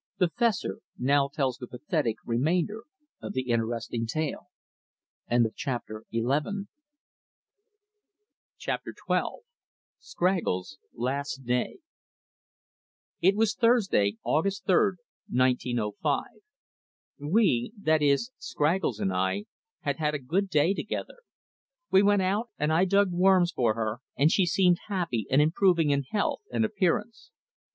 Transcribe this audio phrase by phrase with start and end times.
[0.17, 2.85] The Fessor now tells the pathetic remainder
[3.21, 4.47] of the interesting tale.
[5.53, 6.67] Chapter XII
[9.99, 11.77] Scraggles' Last Day
[13.21, 14.93] It was Thursday, August 3,
[15.29, 16.23] 1905.
[17.19, 19.43] We (that is, Scraggles and I)
[19.81, 21.17] had had a good day together.
[21.91, 25.91] We went out and I dug worms for her, and she seemed happy and improving
[25.91, 27.29] in health and appearance.